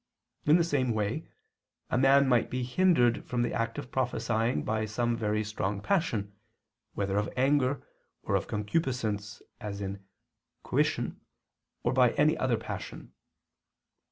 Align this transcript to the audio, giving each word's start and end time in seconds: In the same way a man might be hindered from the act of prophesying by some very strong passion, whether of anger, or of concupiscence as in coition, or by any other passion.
In 0.45 0.57
the 0.57 0.63
same 0.63 0.93
way 0.95 1.27
a 1.91 1.95
man 1.99 2.27
might 2.27 2.49
be 2.49 2.63
hindered 2.63 3.23
from 3.29 3.43
the 3.43 3.53
act 3.53 3.77
of 3.77 3.91
prophesying 3.91 4.63
by 4.63 4.83
some 4.85 5.15
very 5.15 5.43
strong 5.43 5.79
passion, 5.79 6.33
whether 6.95 7.17
of 7.17 7.29
anger, 7.37 7.85
or 8.23 8.33
of 8.33 8.47
concupiscence 8.47 9.43
as 9.59 9.79
in 9.79 10.03
coition, 10.63 11.21
or 11.83 11.93
by 11.93 12.13
any 12.13 12.35
other 12.35 12.57
passion. 12.57 13.13